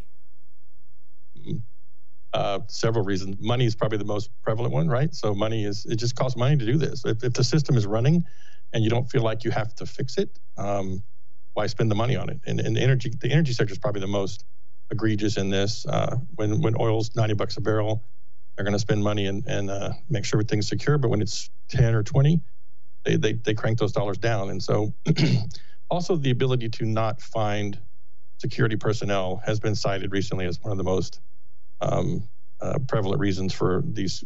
[1.39, 1.57] Mm-hmm.
[2.33, 3.37] Uh, several reasons.
[3.41, 5.15] Money is probably the most prevalent one, right?
[5.15, 7.05] So money is it just costs money to do this.
[7.05, 8.25] If, if the system is running
[8.73, 11.03] and you don't feel like you have to fix it, um,
[11.57, 12.39] why spend the money on it?
[12.47, 14.45] And, and the energy, the energy sector is probably the most
[14.91, 15.87] egregious in this.
[15.87, 18.05] Uh, when when oil's 90 bucks a barrel,
[18.55, 20.99] they're going to spend money and, and uh, make sure everything's secure.
[20.99, 22.41] But when it's 10 or 20,
[23.05, 24.51] they, they, they crank those dollars down.
[24.51, 24.93] And so
[25.91, 27.79] also the ability to not find
[28.39, 31.21] security personnel has been cited recently as one of the most
[31.81, 32.29] um,
[32.61, 34.23] uh, prevalent reasons for these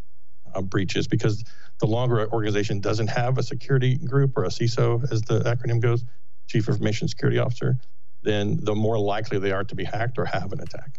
[0.52, 1.44] uh, breaches because
[1.78, 5.80] the longer an organization doesn't have a security group or a CISO, as the acronym
[5.80, 6.04] goes,
[6.50, 7.78] chief information security officer,
[8.22, 10.98] then the more likely they are to be hacked or have an attack.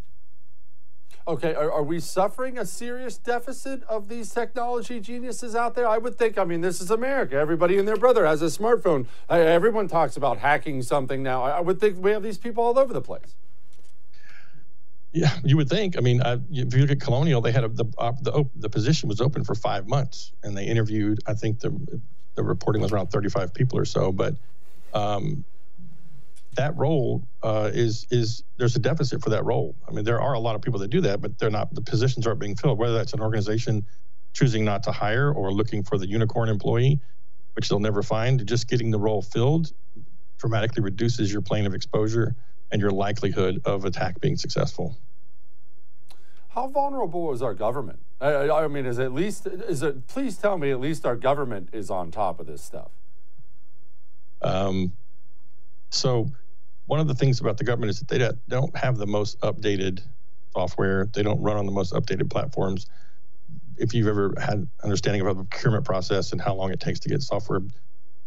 [1.27, 5.87] Okay, are, are, we suffering a serious deficit of these technology geniuses out there?
[5.87, 7.35] I would think, I mean, this is America.
[7.35, 9.05] Everybody and their brother has a smartphone.
[9.29, 11.43] Uh, everyone talks about hacking something now.
[11.43, 13.35] I, I, would think we have these people all over the place.
[15.13, 15.95] Yeah, you would think.
[15.95, 18.69] I mean, I, if you look at Colonial, they had a, the, uh, the the
[18.69, 21.19] position was open for five months, and they interviewed.
[21.27, 21.99] I think the
[22.35, 24.35] the reporting was around 35 people or so, but
[24.93, 25.43] um,
[26.55, 29.75] that role uh, is is there's a deficit for that role.
[29.87, 31.73] I mean, there are a lot of people that do that, but they're not.
[31.73, 32.77] The positions aren't being filled.
[32.77, 33.85] Whether that's an organization
[34.33, 36.99] choosing not to hire or looking for the unicorn employee,
[37.55, 39.73] which they'll never find, just getting the role filled
[40.41, 42.35] dramatically reduces your plane of exposure
[42.71, 44.97] and your likelihood of attack being successful.
[46.49, 47.99] How vulnerable is our government?
[48.19, 50.07] I, I mean, is at least is it?
[50.07, 52.91] Please tell me, at least our government is on top of this stuff.
[54.41, 54.93] Um,
[55.91, 56.31] so
[56.85, 58.17] one of the things about the government is that they
[58.49, 60.01] don't have the most updated
[60.53, 61.07] software.
[61.13, 62.87] They don't run on the most updated platforms.
[63.77, 67.09] If you've ever had understanding about the procurement process and how long it takes to
[67.09, 67.61] get software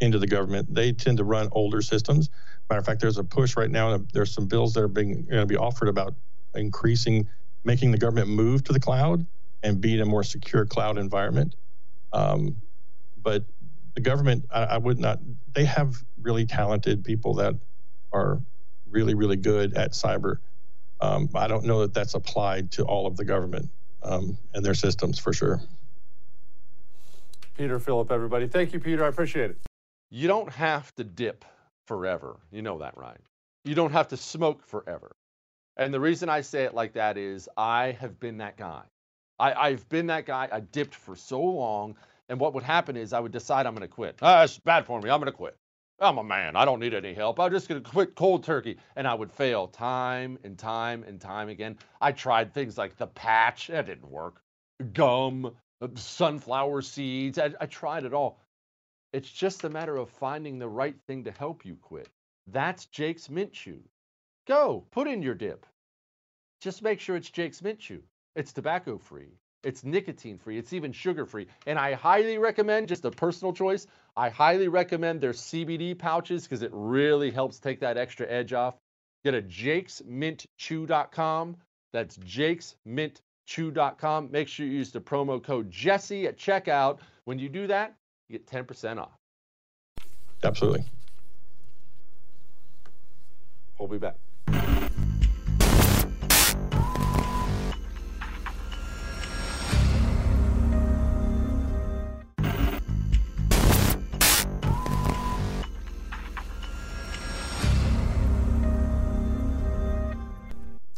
[0.00, 2.30] into the government, they tend to run older systems.
[2.70, 3.98] Matter of fact, there's a push right now.
[4.12, 6.14] There's some bills that are being going to be offered about
[6.54, 7.28] increasing,
[7.64, 9.26] making the government move to the cloud
[9.62, 11.54] and be in a more secure cloud environment.
[12.12, 12.56] Um,
[13.16, 13.44] but
[13.94, 15.20] the government, I, I, would not.
[15.54, 17.54] They have really talented people that
[18.12, 18.40] are
[18.88, 20.38] really, really good at cyber.
[21.00, 23.70] Um, I don't know that that's applied to all of the government
[24.02, 25.60] um, and their systems for sure.
[27.56, 28.48] Peter Philip, everybody.
[28.48, 29.04] Thank you, Peter.
[29.04, 29.58] I appreciate it.
[30.10, 31.44] You don't have to dip
[31.86, 32.36] forever.
[32.50, 33.18] You know that, right?
[33.64, 35.12] You don't have to smoke forever.
[35.76, 38.82] And the reason I say it like that is I have been that guy.
[39.38, 40.48] I, I've been that guy.
[40.50, 41.96] I dipped for so long.
[42.28, 44.18] And what would happen is I would decide I'm going to quit.
[44.22, 45.10] Ah, it's bad for me.
[45.10, 45.56] I'm going to quit.
[46.00, 46.56] I'm a man.
[46.56, 47.38] I don't need any help.
[47.38, 48.78] I'm just going to quit cold turkey.
[48.96, 51.78] And I would fail time and time and time again.
[52.00, 53.68] I tried things like the patch.
[53.68, 54.40] That didn't work.
[54.92, 57.38] Gum, uh, sunflower seeds.
[57.38, 58.40] I, I tried it all.
[59.12, 62.08] It's just a matter of finding the right thing to help you quit.
[62.48, 63.80] That's Jake's Mint Chew.
[64.46, 65.66] Go, put in your dip.
[66.60, 68.02] Just make sure it's Jake's Mint Chew.
[68.34, 69.38] It's tobacco free.
[69.64, 70.58] It's nicotine free.
[70.58, 71.48] It's even sugar free.
[71.66, 76.62] And I highly recommend, just a personal choice, I highly recommend their CBD pouches because
[76.62, 78.76] it really helps take that extra edge off.
[79.24, 81.56] Get a jakesmintchew.com.
[81.92, 84.30] That's jakesmintchew.com.
[84.30, 86.98] Make sure you use the promo code Jesse at checkout.
[87.24, 87.94] When you do that,
[88.28, 89.16] you get 10% off.
[90.42, 90.84] Absolutely.
[93.78, 94.16] We'll be back.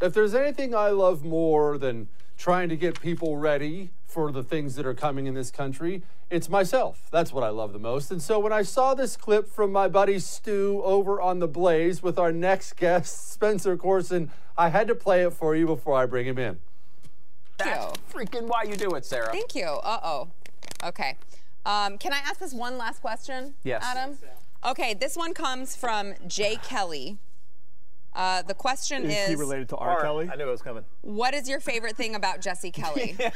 [0.06, 2.06] If there's anything I love more than
[2.38, 6.48] trying to get people ready for the things that are coming in this country, it's
[6.48, 7.08] myself.
[7.10, 8.12] That's what I love the most.
[8.12, 12.04] And so when I saw this clip from my buddy Stu over on The Blaze
[12.04, 16.06] with our next guest, Spencer Coursen, I had to play it for you before I
[16.06, 16.60] bring him in.
[17.58, 19.32] That's freaking why you do it, Sarah.
[19.32, 19.66] Thank you.
[19.66, 20.28] Uh oh.
[20.84, 21.16] Okay.
[21.64, 23.54] Um, can I ask this one last question?
[23.64, 23.82] Yes.
[23.84, 24.16] Adam?
[24.64, 27.18] Okay, this one comes from Jay Kelly.
[28.16, 30.00] Uh, the question Is is, he related to R.
[30.00, 30.30] Kelly?
[30.32, 30.84] I knew it was coming.
[31.02, 33.14] what is your favorite thing about Jesse Kelly?
[33.20, 33.26] oh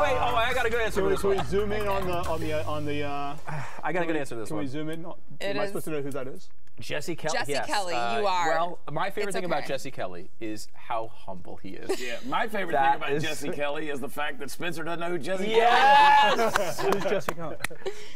[0.00, 1.02] wait, oh I got a good answer.
[1.02, 3.02] Can for we, this can we zoom in on the on the uh, on the?
[3.02, 3.36] Uh,
[3.82, 4.64] I got a good answer to this Can one.
[4.64, 5.04] we zoom in?
[5.40, 6.48] It Am I is- supposed to know who that is?
[6.78, 7.38] Jesse Kelly.
[7.38, 7.66] Jesse yes.
[7.66, 8.48] Kelly, Uh, you are.
[8.50, 9.66] Well, my favorite It's thing about.
[9.66, 11.98] Jesse Kelly is how humble he is.
[12.00, 15.08] Yeah, my favorite thing about is- Jesse Kelly is the fact that Spencer doesn't know
[15.08, 16.34] who Jesse Yes!
[16.34, 16.80] Kelly is.
[17.02, 17.56] Who's Jesse Kelly?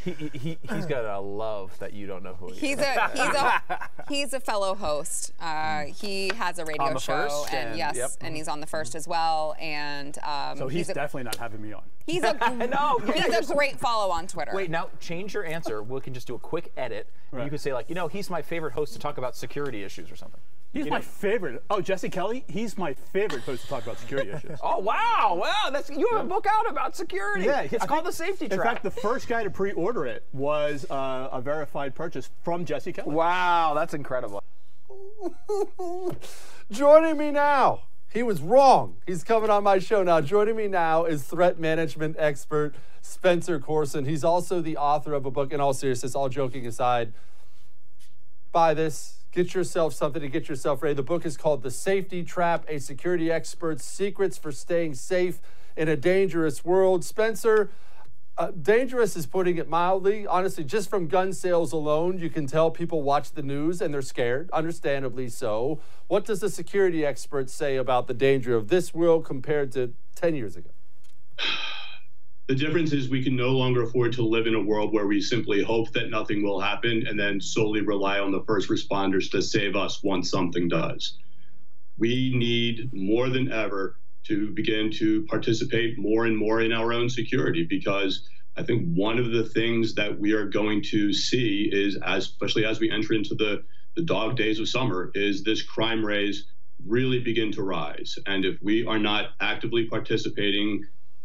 [0.05, 2.85] He, he, he, he's got a love that you don't know who he He's is.
[2.85, 3.63] a he's a
[4.09, 5.33] he's a fellow host.
[5.41, 8.11] Uh, he has a radio On the show, First, and, and- yes, yep.
[8.21, 9.57] and he's on the first as well.
[9.59, 11.83] And um, So he's, a, definitely not having me on.
[12.07, 12.35] he's a
[12.71, 14.53] No, he's a great follow on Twitter.
[14.55, 15.83] Wait, now change your answer.
[15.83, 17.09] We can just do a quick edit.
[17.33, 17.49] And you Right.
[17.51, 20.17] can say like, you know, he's my favorite host to talk about security issues or
[20.17, 20.41] something.
[20.73, 21.63] He's You my know- favorite.
[21.71, 22.45] Oh, Jesse Kelly.
[22.49, 24.59] He's my favorite host to talk about security issues.
[24.63, 25.71] Oh wow, wow!
[25.71, 27.45] That's you have a book out about security.
[27.47, 28.59] Yeah, it's I called think- the Safety Trap.
[28.59, 32.93] In fact, the first guy to pre-order it was uh, a verified purchase from Jesse
[32.93, 33.15] Kelly.
[33.15, 34.43] wow, that's incredible.
[36.71, 37.83] Joining me now,
[38.13, 38.97] he was wrong.
[39.07, 40.21] He's coming on my show now.
[40.21, 44.07] Joining me now is threat management expert Spencer Coursen.
[44.07, 47.13] He's also the author of a book, in all seriousness, all joking aside.
[48.53, 49.19] Buy this.
[49.31, 50.95] Get yourself something to get yourself ready.
[50.95, 55.39] The book is called The Safety Trap A Security Expert's Secrets for Staying Safe
[55.77, 57.05] in a Dangerous World.
[57.05, 57.71] Spencer,
[58.37, 60.27] uh, dangerous is putting it mildly.
[60.27, 64.03] Honestly, just from gun sales alone, you can tell people watch the news and they're
[64.03, 65.79] scared, understandably so.
[66.09, 70.35] What does the security expert say about the danger of this world compared to 10
[70.35, 70.71] years ago?
[72.51, 75.21] The difference is we can no longer afford to live in a world where we
[75.21, 79.41] simply hope that nothing will happen and then solely rely on the first responders to
[79.41, 81.17] save us once something does.
[81.97, 87.09] We need more than ever to begin to participate more and more in our own
[87.09, 91.99] security because I think one of the things that we are going to see is,
[92.05, 93.63] as, especially as we enter into the,
[93.95, 96.47] the dog days of summer, is this crime raise
[96.85, 98.19] really begin to rise.
[98.27, 100.85] And if we are not actively participating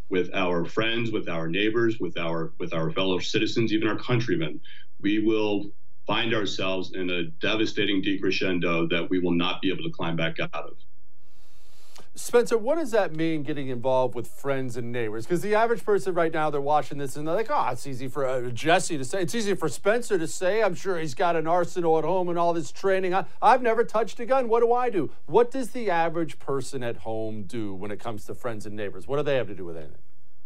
[0.10, 4.60] with our friends, with our neighbors, with our with our fellow citizens, even our countrymen,
[5.02, 5.72] we will
[6.06, 10.40] find ourselves in a devastating decrescendo that we will not be able to climb back
[10.40, 10.78] out of.
[12.18, 15.26] Spencer, what does that mean getting involved with friends and neighbors?
[15.26, 18.08] Because the average person right now, they're watching this and they're like, oh, it's easy
[18.08, 19.22] for uh, Jesse to say.
[19.22, 20.64] It's easy for Spencer to say.
[20.64, 23.14] I'm sure he's got an arsenal at home and all this training.
[23.14, 24.48] I, I've never touched a gun.
[24.48, 25.12] What do I do?
[25.26, 29.08] What does the average person at home do when it comes to friends and neighbors?
[29.08, 30.00] What do they have to do with anything?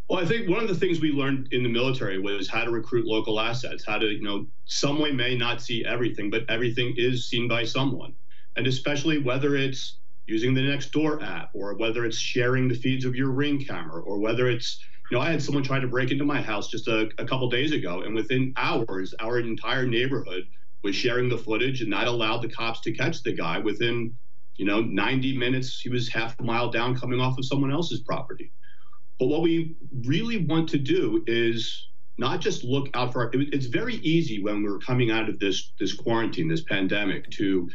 [0.09, 2.71] Well, I think one of the things we learned in the military was how to
[2.71, 7.29] recruit local assets, how to, you know, someone may not see everything, but everything is
[7.29, 8.15] seen by someone.
[8.55, 9.98] And especially whether it's
[10.29, 14.19] using the Nextdoor app or whether it's sharing the feeds of your ring camera or
[14.19, 17.09] whether it's, you know, I had someone try to break into my house just a,
[17.17, 20.43] a couple days ago, and within hours, our entire neighborhood
[20.83, 24.13] was sharing the footage, and that allowed the cops to catch the guy within,
[24.57, 25.79] you know, 90 minutes.
[25.81, 28.51] He was half a mile down coming off of someone else's property.
[29.19, 29.75] But what we
[30.05, 34.61] really want to do is not just look out for our, it's very easy when
[34.61, 37.67] we're coming out of this this quarantine, this pandemic, to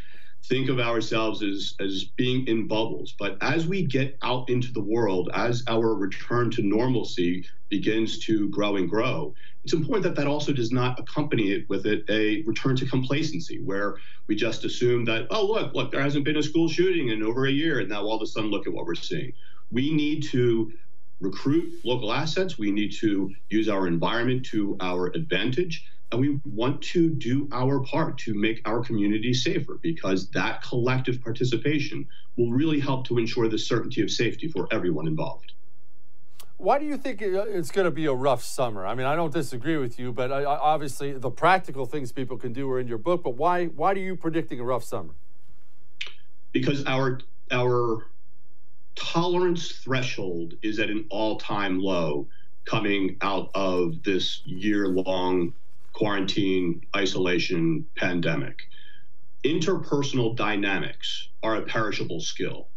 [0.49, 3.15] think of ourselves as as being in bubbles.
[3.19, 8.49] But as we get out into the world, as our return to normalcy begins to
[8.51, 9.35] grow and grow,
[9.65, 13.61] it's important that that also does not accompany it with it a return to complacency,
[13.63, 17.23] where we just assume that oh look look there hasn't been a school shooting in
[17.23, 19.33] over a year, and now all of a sudden look at what we're seeing.
[19.71, 20.73] We need to
[21.21, 22.59] recruit local assets.
[22.59, 25.87] We need to use our environment to our advantage.
[26.13, 31.21] And we want to do our part to make our community safer because that collective
[31.23, 32.07] participation
[32.37, 35.53] will really help to ensure the certainty of safety for everyone involved.
[36.57, 38.87] Why do you think it's going to be a rough summer?
[38.87, 42.53] I mean, I don't disagree with you, but I, obviously the practical things people can
[42.53, 43.25] do are in your book.
[43.25, 45.15] But why why are you predicting a rough summer?
[46.53, 48.07] Because our our
[48.95, 52.29] tolerance threshold is at an all-time low
[52.65, 55.53] coming out of this year-long
[55.93, 58.63] quarantine, isolation, pandemic.
[59.45, 62.69] Interpersonal dynamics are a perishable skill.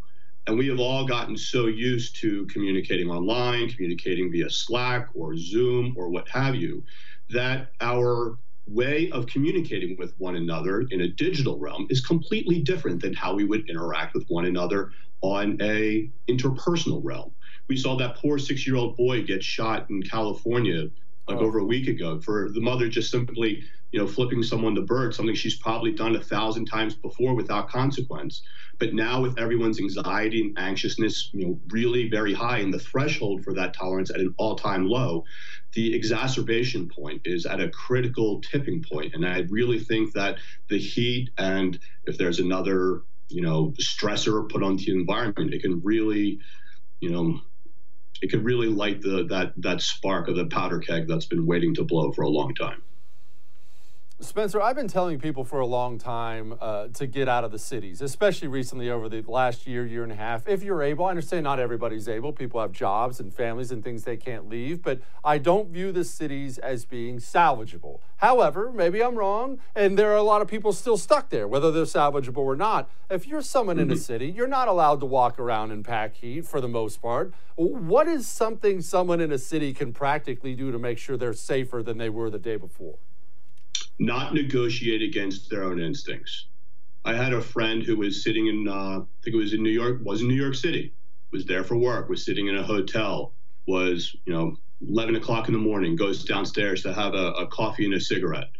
[0.46, 5.94] And we have all gotten so used to communicating online, communicating via Slack or Zoom
[5.96, 6.84] or what have you,
[7.30, 8.38] that our
[8.68, 13.34] way of communicating with one another in a digital realm is completely different than how
[13.34, 14.90] we would interact with one another
[15.22, 17.34] on a interpersonal realm.
[17.68, 20.88] We saw that poor six-year-old boy get shot in California
[21.28, 21.44] like oh.
[21.44, 23.62] over a week ago for the mother just simply
[23.92, 27.68] you know flipping someone the bird something she's probably done a thousand times before without
[27.68, 28.42] consequence
[28.78, 33.44] but now with everyone's anxiety and anxiousness you know really very high and the threshold
[33.44, 35.22] for that tolerance at an all-time low
[35.74, 40.36] the exacerbation point is at a critical tipping point and i really think that
[40.68, 45.80] the heat and if there's another you know stressor put onto the environment it can
[45.82, 46.38] really
[47.00, 47.40] you know
[48.22, 51.74] it could really light the that that spark of the powder keg that's been waiting
[51.74, 52.82] to blow for a long time.
[54.20, 57.58] Spencer, I've been telling people for a long time uh, to get out of the
[57.58, 60.48] cities, especially recently over the last year, year and a half.
[60.48, 62.32] If you're able, I understand not everybody's able.
[62.32, 66.02] People have jobs and families and things they can't leave, but I don't view the
[66.02, 68.00] cities as being salvageable.
[68.16, 71.70] However, maybe I'm wrong, and there are a lot of people still stuck there, whether
[71.70, 72.90] they're salvageable or not.
[73.08, 73.84] If you're someone mm-hmm.
[73.84, 74.02] in a mm-hmm.
[74.02, 77.32] city, you're not allowed to walk around in pack heat for the most part.
[77.54, 81.84] What is something someone in a city can practically do to make sure they're safer
[81.84, 82.98] than they were the day before?
[83.98, 86.46] Not negotiate against their own instincts.
[87.04, 89.70] I had a friend who was sitting in, uh, I think it was in New
[89.70, 90.92] York, was in New York City,
[91.32, 93.32] was there for work, was sitting in a hotel,
[93.66, 97.84] was, you know, 11 o'clock in the morning, goes downstairs to have a, a coffee
[97.84, 98.50] and a cigarette.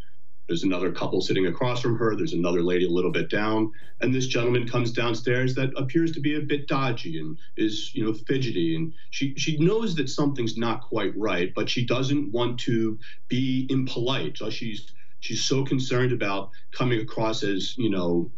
[0.49, 2.17] There's another couple sitting across from her.
[2.17, 3.71] There's another lady a little bit down.
[4.01, 8.05] And this gentleman comes downstairs that appears to be a bit dodgy and is, you
[8.05, 8.75] know, fidgety.
[8.75, 13.67] And she, she knows that something's not quite right, but she doesn't want to be
[13.69, 14.39] impolite.
[14.39, 14.91] So she's
[15.21, 18.31] She's so concerned about coming across as, you know,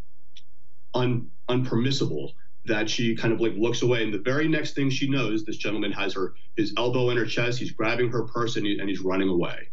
[0.94, 2.32] un, unpermissible
[2.66, 4.02] that she kind of like looks away.
[4.02, 7.26] And the very next thing she knows, this gentleman has her his elbow in her
[7.26, 7.58] chest.
[7.58, 9.68] He's grabbing her purse and, he, and he's running away.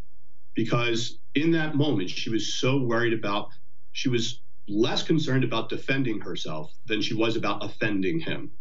[0.55, 3.49] Because in that moment, she was so worried about,
[3.91, 8.51] she was less concerned about defending herself than she was about offending him.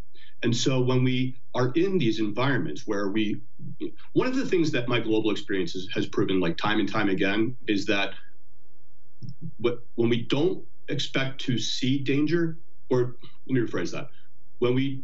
[0.42, 3.40] And so when we are in these environments where we,
[4.12, 7.08] one of the things that my global experience has, has proven like time and time
[7.08, 8.10] again is that
[9.58, 12.58] when we don't expect to see danger,
[12.90, 14.08] or let me rephrase that,
[14.58, 15.02] when we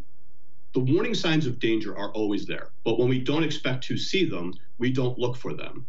[0.74, 4.24] the warning signs of danger are always there, but when we don't expect to see
[4.24, 5.86] them, we don't look for them.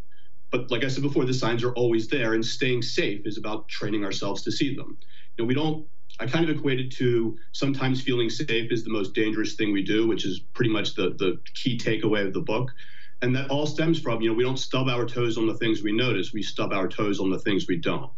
[0.52, 3.68] But like I said before, the signs are always there, and staying safe is about
[3.70, 4.98] training ourselves to see them.
[5.38, 5.88] You know, we don't.
[6.20, 9.84] I kind of equate it to sometimes feeling safe is the most dangerous thing we
[9.84, 12.72] do, which is pretty much the the key takeaway of the book.
[13.24, 15.82] And that all stems from, you know, we don't stub our toes on the things
[15.82, 18.12] we notice, we stub our toes on the things we don't.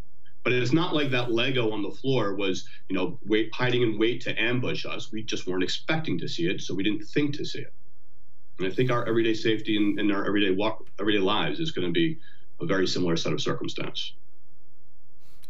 [0.43, 3.99] But it's not like that Lego on the floor was, you know, wait, hiding in
[3.99, 5.11] wait to ambush us.
[5.11, 7.71] We just weren't expecting to see it, so we didn't think to see it.
[8.57, 11.85] And I think our everyday safety and, and our everyday walk, everyday lives is going
[11.85, 12.17] to be
[12.59, 14.13] a very similar set of circumstance.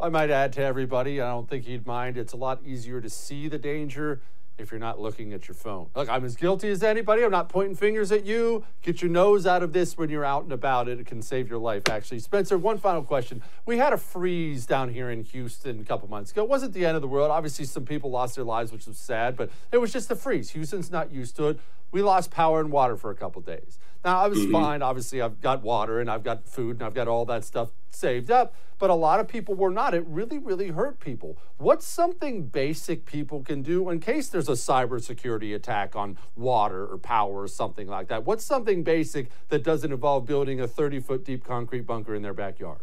[0.01, 2.17] I might add to everybody, I don't think he'd mind.
[2.17, 4.19] It's a lot easier to see the danger
[4.57, 5.89] if you're not looking at your phone.
[5.95, 7.23] Look, I'm as guilty as anybody.
[7.23, 8.63] I'm not pointing fingers at you.
[8.81, 10.87] Get your nose out of this when you're out and about.
[10.87, 12.19] It can save your life, actually.
[12.19, 13.41] Spencer, one final question.
[13.65, 16.43] We had a freeze down here in Houston a couple months ago.
[16.43, 17.31] It wasn't the end of the world.
[17.31, 20.51] Obviously, some people lost their lives, which was sad, but it was just a freeze.
[20.51, 21.59] Houston's not used to it.
[21.95, 23.79] We lost power and water for a couple days.
[24.03, 24.51] Now, I was Mhm.
[24.51, 24.81] fine.
[24.81, 28.29] Obviously, I've got water and I've got food and I've got all that stuff saved
[28.29, 29.93] up, but a lot of people were not.
[29.93, 31.37] It really, really hurt people.
[31.57, 36.97] What's something basic people can do in case there's a cybersecurity attack on water or
[36.97, 38.25] power or something like that?
[38.25, 42.33] What's something basic that doesn't involve building a 30 foot deep concrete bunker in their
[42.33, 42.81] backyard?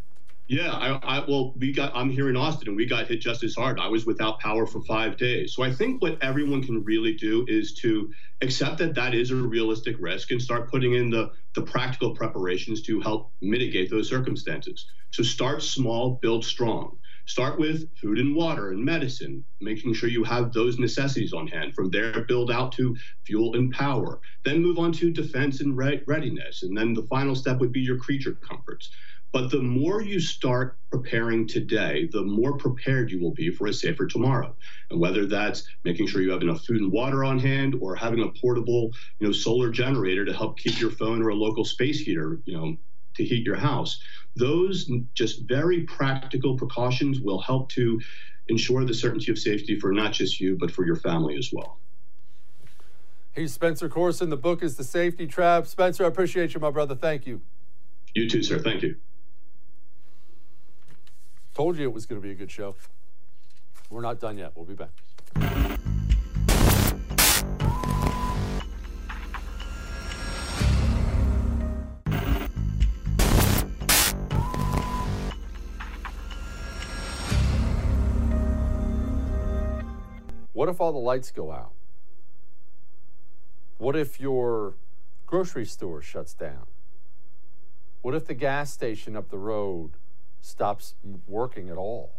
[0.52, 1.92] Yeah, I, I well, we got.
[1.96, 3.80] I'm here in Austin, and we got hit just as hard.
[3.80, 5.54] I was without power for five days.
[5.54, 9.36] So I think what everyone can really do is to accept that that is a
[9.36, 14.84] realistic risk and start putting in the the practical preparations to help mitigate those circumstances.
[15.12, 16.98] So start small, build strong.
[17.24, 21.72] Start with food and water and medicine, making sure you have those necessities on hand.
[21.74, 22.94] From there, build out to
[23.24, 24.20] fuel and power.
[24.44, 26.62] Then move on to defense and re- readiness.
[26.62, 28.90] And then the final step would be your creature comforts.
[29.32, 33.72] But the more you start preparing today, the more prepared you will be for a
[33.72, 34.54] safer tomorrow.
[34.90, 38.22] And whether that's making sure you have enough food and water on hand or having
[38.22, 42.00] a portable, you know, solar generator to help keep your phone or a local space
[42.00, 42.76] heater, you know,
[43.14, 44.02] to heat your house.
[44.36, 48.00] Those just very practical precautions will help to
[48.48, 51.78] ensure the certainty of safety for not just you, but for your family as well.
[53.34, 54.28] He's Spencer Coursen.
[54.28, 55.66] The book is The Safety Trap.
[55.66, 56.94] Spencer, I appreciate you, my brother.
[56.94, 57.40] Thank you.
[58.14, 58.58] You too, sir.
[58.58, 58.96] Thank you.
[61.54, 62.74] Told you it was going to be a good show.
[63.90, 64.52] We're not done yet.
[64.54, 64.88] We'll be back.
[80.54, 81.72] What if all the lights go out?
[83.76, 84.74] What if your
[85.26, 86.66] grocery store shuts down?
[88.00, 89.98] What if the gas station up the road
[90.42, 90.94] stops
[91.26, 92.12] working at all?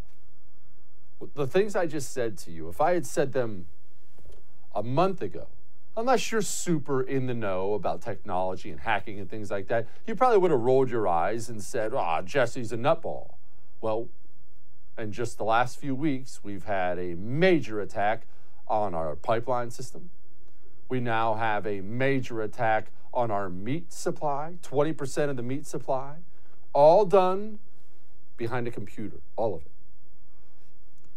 [1.35, 3.67] The things I just said to you, if I had said them
[4.73, 5.47] a month ago,
[5.95, 10.15] unless you're super in the know about technology and hacking and things like that, you
[10.15, 13.35] probably would have rolled your eyes and said, ah, Jesse's a nutball.
[13.79, 14.09] Well,
[14.97, 18.25] in just the last few weeks, we've had a major attack
[18.67, 20.09] on our pipeline system.
[20.89, 26.15] We now have a major attack on our meat supply, 20% of the meat supply,
[26.73, 27.59] all done
[28.37, 29.71] behind a computer, all of it.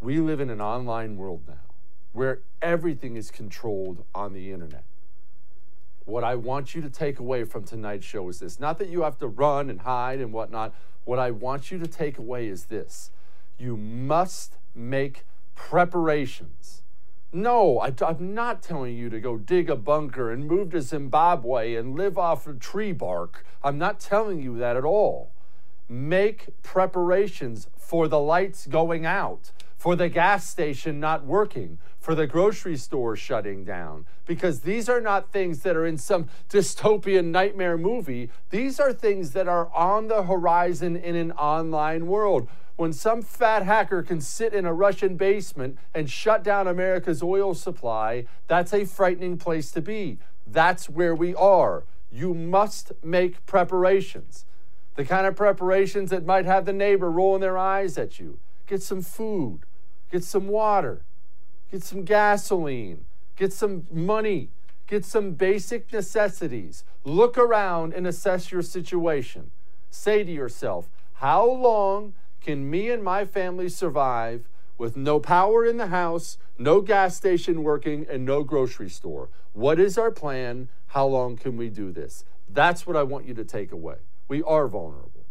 [0.00, 1.54] We live in an online world now
[2.16, 4.84] where everything is controlled on the internet.
[6.06, 9.02] What I want you to take away from tonight's show is this not that you
[9.02, 10.74] have to run and hide and whatnot.
[11.04, 13.10] What I want you to take away is this
[13.58, 16.82] you must make preparations.
[17.32, 21.74] No, I, am not telling you to go dig a bunker and move to Zimbabwe
[21.74, 23.44] and live off of tree bark.
[23.62, 25.32] I'm not telling you that at all.
[25.88, 32.26] Make preparations for the lights going out, for the gas station not working, for the
[32.26, 37.78] grocery store shutting down, because these are not things that are in some dystopian nightmare
[37.78, 38.30] movie.
[38.50, 43.62] These are things that are on the horizon in an online world when some fat
[43.62, 48.84] hacker can sit in a Russian basement and shut down America's oil supply, that's a
[48.84, 50.18] frightening place to be.
[50.46, 51.84] That's where we are.
[52.12, 54.44] You must make preparations.
[54.96, 58.38] The kind of preparations that might have the neighbor rolling their eyes at you.
[58.66, 59.60] Get some food,
[60.10, 61.02] get some water,
[61.70, 63.04] get some gasoline,
[63.36, 64.48] get some money,
[64.86, 66.82] get some basic necessities.
[67.04, 69.50] Look around and assess your situation.
[69.90, 75.76] Say to yourself, how long can me and my family survive with no power in
[75.76, 79.28] the house, no gas station working, and no grocery store?
[79.52, 80.68] What is our plan?
[80.88, 82.24] How long can we do this?
[82.48, 83.96] That's what I want you to take away.
[84.28, 85.24] We are vulnerable.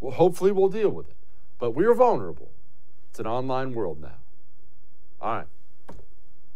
[0.00, 1.16] Well, hopefully, we'll deal with it,
[1.58, 2.50] but we are vulnerable.
[3.10, 4.18] It's an online world now.
[5.20, 5.46] All right,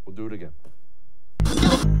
[0.05, 2.00] we'll do it again.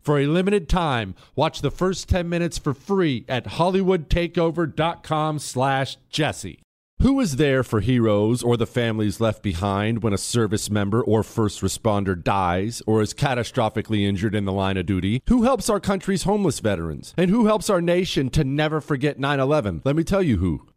[0.00, 6.60] For a limited time, watch the first 10 minutes for free at hollywoodtakeover.com slash jesse.
[7.00, 11.22] Who is there for heroes or the families left behind when a service member or
[11.22, 15.22] first responder dies or is catastrophically injured in the line of duty?
[15.28, 17.14] Who helps our country's homeless veterans?
[17.16, 19.80] And who helps our nation to never forget 9 11?
[19.82, 20.66] Let me tell you who.